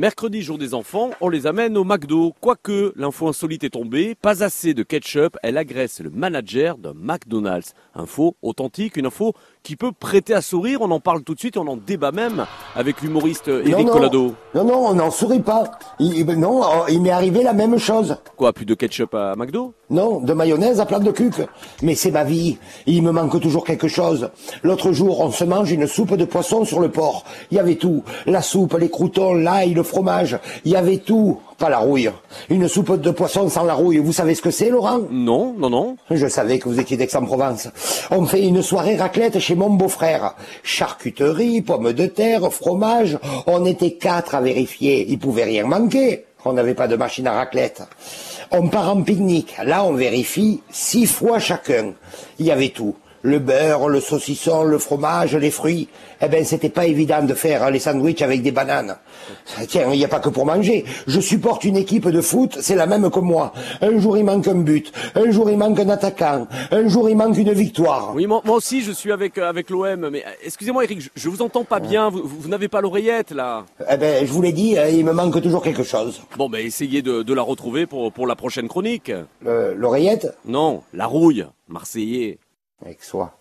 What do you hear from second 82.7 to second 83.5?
avec soi.